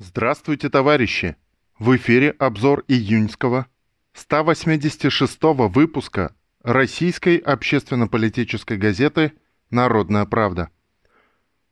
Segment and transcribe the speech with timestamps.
[0.00, 1.34] Здравствуйте, товарищи!
[1.76, 3.66] В эфире обзор июньского
[4.12, 9.32] 186 выпуска российской общественно-политической газеты
[9.70, 10.70] «Народная правда».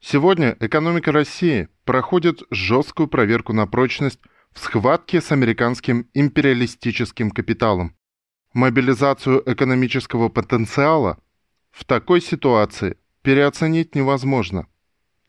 [0.00, 4.20] Сегодня экономика России проходит жесткую проверку на прочность
[4.52, 7.96] в схватке с американским империалистическим капиталом.
[8.52, 11.16] Мобилизацию экономического потенциала
[11.70, 14.66] в такой ситуации переоценить невозможно.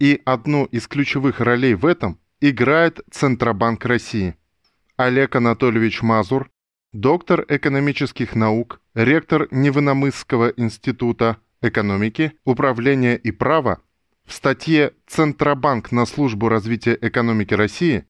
[0.00, 4.34] И одну из ключевых ролей в этом играет Центробанк России.
[4.96, 6.50] Олег Анатольевич Мазур,
[6.92, 13.80] доктор экономических наук, ректор Невыномысского института экономики, управления и права,
[14.24, 18.06] в статье «Центробанк на службу развития экономики России»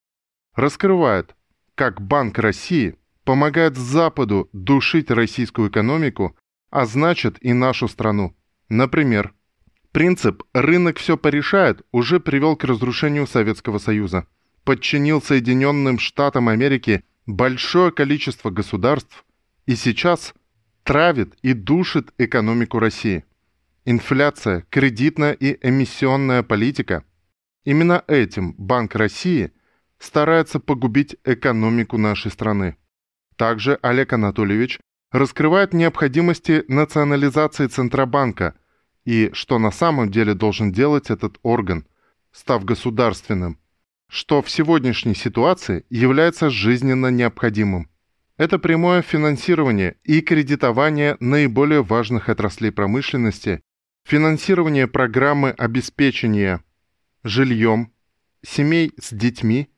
[0.54, 1.34] раскрывает,
[1.74, 6.37] как Банк России помогает Западу душить российскую экономику,
[6.70, 8.37] а значит и нашу страну.
[8.68, 9.34] Например,
[9.92, 14.26] принцип «рынок все порешает» уже привел к разрушению Советского Союза.
[14.64, 19.24] Подчинил Соединенным Штатам Америки большое количество государств
[19.66, 20.34] и сейчас
[20.84, 23.24] травит и душит экономику России.
[23.84, 27.04] Инфляция, кредитная и эмиссионная политика.
[27.65, 29.52] Именно этим Банк России
[29.98, 32.76] старается погубить экономику нашей страны.
[33.37, 34.80] Также Олег Анатольевич
[35.12, 38.54] раскрывает необходимости национализации Центробанка
[39.04, 41.87] и что на самом деле должен делать этот орган,
[42.32, 43.59] став государственным,
[44.09, 47.88] что в сегодняшней ситуации является жизненно необходимым.
[48.37, 53.60] Это прямое финансирование и кредитование наиболее важных отраслей промышленности,
[54.04, 56.62] финансирование программы обеспечения
[57.23, 57.93] жильем,
[58.43, 59.68] семей с детьми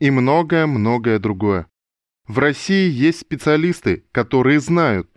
[0.00, 1.66] и многое-многое другое.
[2.26, 5.08] В России есть специалисты, которые знают,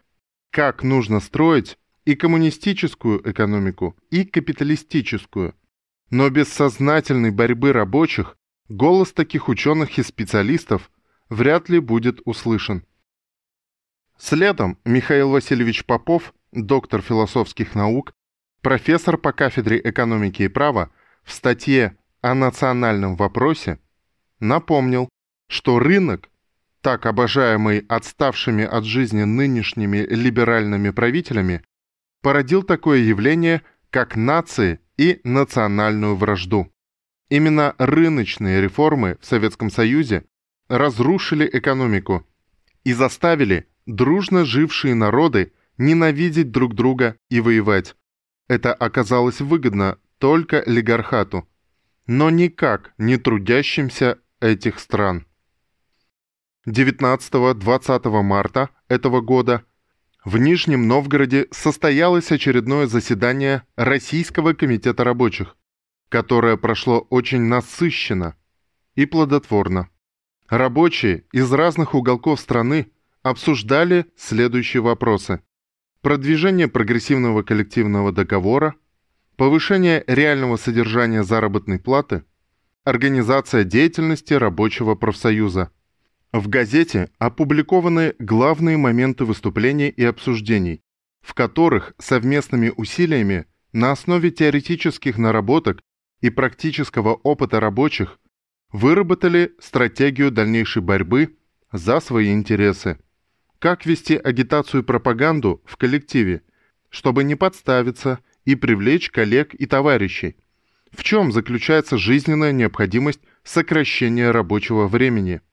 [0.52, 1.78] как нужно строить
[2.12, 5.56] и коммунистическую экономику, и капиталистическую.
[6.09, 10.92] Но без сознательной борьбы рабочих голос таких ученых и специалистов
[11.30, 12.84] вряд ли будет услышан.
[14.17, 18.11] Следом Михаил Васильевич Попов, доктор философских наук,
[18.61, 20.92] профессор по кафедре экономики и права,
[21.23, 23.80] в статье о национальном вопросе
[24.42, 25.08] напомнил,
[25.48, 26.30] что рынок
[26.82, 31.64] так обожаемый отставшими от жизни нынешними либеральными правителями,
[32.21, 36.71] породил такое явление, как нации и национальную вражду.
[37.30, 40.26] Именно рыночные реформы в Советском Союзе
[40.67, 42.26] разрушили экономику
[42.83, 47.95] и заставили дружно жившие народы ненавидеть друг друга и воевать.
[48.48, 51.48] Это оказалось выгодно только олигархату,
[52.05, 55.26] но никак не трудящимся этих стран.
[56.67, 59.65] 19-20 марта этого года
[60.23, 65.58] в Нижнем Новгороде состоялось очередное заседание Российского комитета рабочих,
[66.09, 68.36] которое прошло очень насыщенно
[68.95, 69.89] и плодотворно.
[70.48, 72.92] Рабочие из разных уголков страны
[73.23, 75.42] обсуждали следующие вопросы.
[76.02, 78.76] Продвижение прогрессивного коллективного договора,
[79.37, 82.26] повышение реального содержания заработной платы,
[82.83, 85.71] организация деятельности рабочего профсоюза–
[86.33, 90.81] в газете опубликованы главные моменты выступлений и обсуждений,
[91.21, 95.81] в которых совместными усилиями на основе теоретических наработок
[96.21, 98.19] и практического опыта рабочих
[98.71, 101.36] выработали стратегию дальнейшей борьбы
[101.71, 102.99] за свои интересы.
[103.59, 106.43] Как вести агитацию и пропаганду в коллективе,
[106.89, 110.37] чтобы не подставиться и привлечь коллег и товарищей.
[110.92, 115.42] В чем заключается жизненная необходимость сокращения рабочего времени–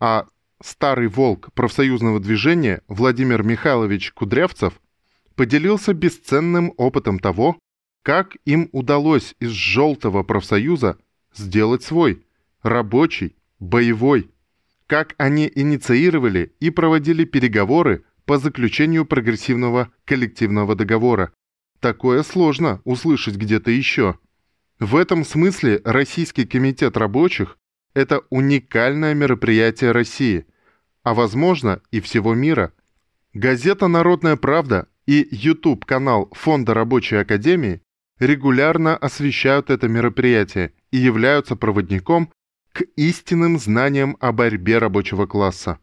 [0.00, 0.26] а
[0.62, 4.74] старый волк профсоюзного движения Владимир Михайлович Кудрявцев
[5.34, 7.58] поделился бесценным опытом того,
[8.02, 10.98] как им удалось из желтого профсоюза
[11.34, 12.24] сделать свой,
[12.62, 14.30] рабочий, боевой,
[14.86, 21.32] как они инициировали и проводили переговоры по заключению прогрессивного коллективного договора.
[21.80, 24.18] Такое сложно услышать где-то еще.
[24.80, 27.58] В этом смысле Российский комитет рабочих
[27.94, 30.46] это уникальное мероприятие России,
[31.02, 32.72] а возможно и всего мира.
[33.34, 37.82] Газета «Народная правда» и YouTube-канал Фонда Рабочей Академии
[38.18, 42.32] регулярно освещают это мероприятие и являются проводником
[42.72, 45.78] к истинным знаниям о борьбе рабочего класса.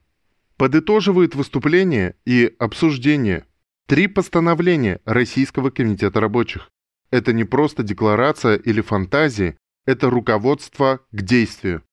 [0.57, 3.45] Подытоживает выступление и обсуждение
[3.87, 6.69] три постановления Российского комитета рабочих.
[7.11, 11.83] Это не просто декларация или фантазии, это руководство к действию.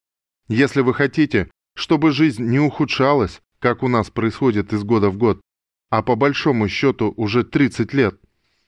[0.48, 5.40] Если вы хотите, чтобы жизнь не ухудшалась, как у нас происходит из года в год,
[5.90, 8.20] а по большому счету уже 30 лет,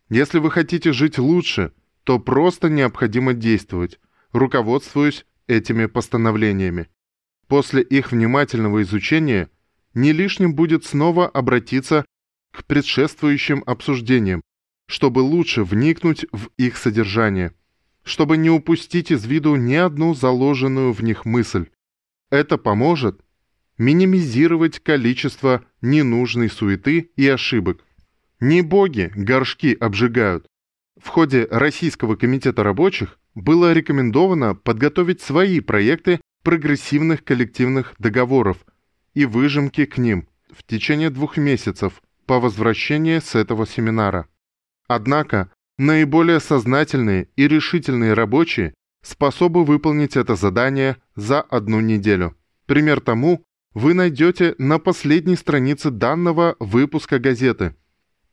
[0.08, 1.72] если вы хотите жить лучше,
[2.04, 3.98] то просто необходимо действовать,
[4.32, 6.88] руководствуясь этими постановлениями.
[7.48, 9.50] После их внимательного изучения
[9.94, 12.04] не лишним будет снова обратиться
[12.52, 14.42] к предшествующим обсуждениям,
[14.86, 17.52] чтобы лучше вникнуть в их содержание,
[18.04, 21.66] чтобы не упустить из виду ни одну заложенную в них мысль.
[22.30, 23.20] Это поможет
[23.78, 27.84] минимизировать количество ненужной суеты и ошибок.
[28.40, 30.46] Не боги горшки обжигают.
[31.00, 38.58] В ходе Российского комитета рабочих было рекомендовано подготовить свои проекты прогрессивных коллективных договоров
[39.14, 44.28] и выжимки к ним в течение двух месяцев по возвращении с этого семинара.
[44.86, 52.36] Однако наиболее сознательные и решительные рабочие способны выполнить это задание за одну неделю.
[52.66, 53.44] Пример тому
[53.74, 57.74] вы найдете на последней странице данного выпуска газеты.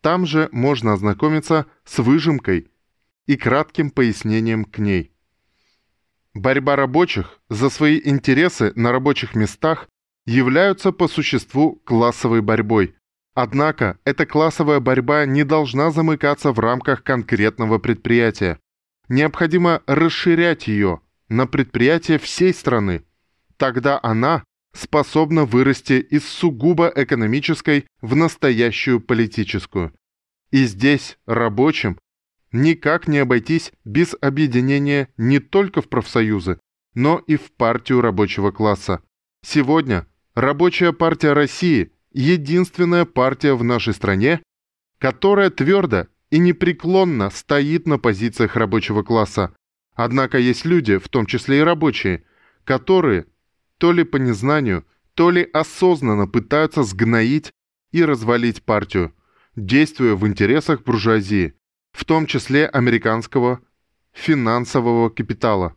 [0.02, 2.72] Там же можно ознакомиться с выжимкой
[3.26, 5.12] и кратким пояснением к ней.
[6.34, 9.90] Борьба рабочих за свои интересы на рабочих местах
[10.26, 12.96] являются по существу классовой борьбой.
[13.34, 18.60] Однако эта классовая борьба не должна замыкаться в рамках конкретного предприятия.
[19.08, 23.04] Необходимо расширять ее на предприятия всей страны.
[23.58, 24.44] Тогда она
[24.74, 29.94] способна вырасти из сугубо экономической в настоящую политическую.
[30.52, 31.98] И здесь рабочим
[32.52, 36.60] никак не обойтись без объединения не только в профсоюзы,
[36.94, 39.02] но и в партию рабочего класса.
[39.44, 44.42] Сегодня Рабочая партия России– единственная партия в нашей стране,
[44.98, 49.54] которая твердо и непреклонно стоит на позициях рабочего класса.
[49.94, 52.24] Однако есть люди, в том числе и рабочие,
[52.64, 53.26] которые
[53.78, 54.86] то ли по незнанию,
[55.16, 57.52] то ли осознанно пытаются сгноить
[57.92, 59.14] и развалить партию,
[59.56, 61.56] действуя в интересах буржуазии,
[61.92, 63.62] в том числе американского
[64.14, 65.76] финансового капитала.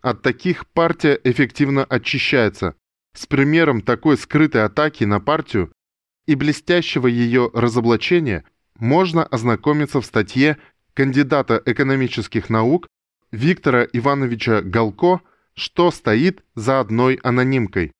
[0.00, 2.76] От таких партия эффективно очищается.
[3.14, 5.72] С примером такой скрытой атаки на партию
[6.26, 8.44] и блестящего ее разоблачения
[8.78, 10.58] можно ознакомиться в статье
[10.94, 12.86] кандидата экономических наук
[13.32, 15.20] Виктора Ивановича Галко
[15.54, 17.92] «Что стоит за одной анонимкой?».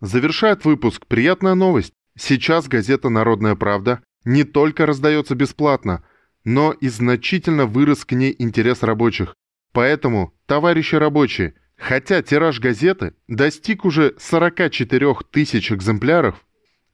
[0.00, 1.92] Завершает выпуск приятная новость.
[2.16, 6.04] Сейчас газета «Народная правда» не только раздается бесплатно–
[6.44, 9.34] но и значительно вырос к ней интерес рабочих.
[9.72, 16.44] Поэтому, товарищи рабочие, хотя тираж газеты достиг уже 44 тысяч экземпляров,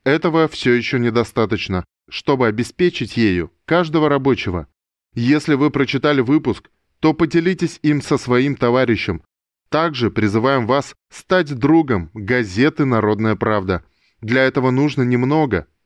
[0.04, 4.66] этого все еще недостаточно, чтобы обеспечить ею каждого рабочего.
[5.14, 9.22] Если вы прочитали выпуск, то поделитесь им со своим товарищем.
[9.68, 13.84] Также призываем вас стать другом газеты «Народная правда».
[14.20, 15.66] Для этого нужно немного–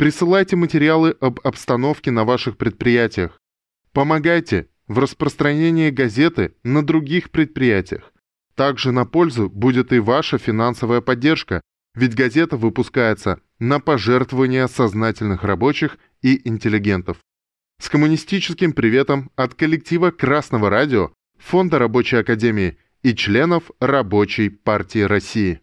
[0.00, 3.38] Присылайте материалы об обстановке на ваших предприятиях.
[3.92, 8.10] Помогайте в распространении газеты на других предприятиях.
[8.54, 11.60] Также на пользу будет и ваша финансовая поддержка,
[11.94, 17.18] ведь газета выпускается на пожертвования сознательных рабочих и интеллигентов.
[17.80, 25.60] С коммунистическим приветом от коллектива Красного радио, Фонда Рабочей Академии и членов Рабочей партии России.